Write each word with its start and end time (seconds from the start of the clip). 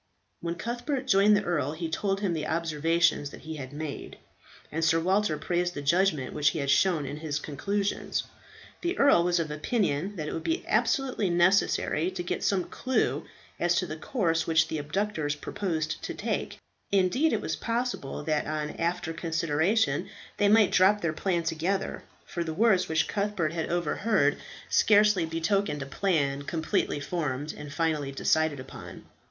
When 0.39 0.55
Cuthbert 0.55 1.05
joined 1.05 1.37
the 1.37 1.43
earl 1.43 1.73
he 1.73 1.87
told 1.87 2.21
him 2.21 2.33
the 2.33 2.47
observations 2.47 3.29
that 3.29 3.41
he 3.41 3.57
had 3.57 3.71
made, 3.71 4.17
and 4.71 4.83
Sir 4.83 4.99
Walter 4.99 5.37
praised 5.37 5.75
the 5.75 5.83
judgment 5.83 6.33
which 6.33 6.49
he 6.49 6.57
had 6.57 6.71
shown 6.71 7.05
in 7.05 7.17
his 7.17 7.37
conclusions. 7.37 8.23
The 8.81 8.97
earl 8.97 9.23
was 9.23 9.39
of 9.39 9.51
opinion 9.51 10.15
that 10.15 10.27
it 10.27 10.33
would 10.33 10.43
be 10.43 10.65
absolutely 10.67 11.29
necessary 11.29 12.09
to 12.09 12.23
get 12.23 12.43
some 12.43 12.63
clue 12.63 13.27
as 13.59 13.75
to 13.75 13.85
the 13.85 13.95
course 13.95 14.47
which 14.47 14.69
the 14.69 14.79
abductors 14.79 15.35
purposed 15.35 16.01
to 16.01 16.15
take; 16.15 16.57
indeed 16.91 17.31
it 17.31 17.39
was 17.39 17.55
possible 17.55 18.23
that 18.23 18.47
on 18.47 18.71
after 18.79 19.13
consideration 19.13 20.09
they 20.37 20.47
might 20.49 20.71
drop 20.71 21.01
their 21.01 21.13
plan 21.13 21.41
altogether, 21.41 22.01
for 22.25 22.43
the 22.43 22.55
words 22.55 22.89
which 22.89 23.07
Cuthbert 23.07 23.53
had 23.53 23.69
overheard 23.69 24.37
scarcely 24.67 25.27
betokened 25.27 25.83
a 25.83 25.85
plan 25.85 26.41
completely 26.41 26.99
formed 26.99 27.53
and 27.55 27.71
finally 27.71 28.11
decided 28.11 28.59
upon. 28.59 29.05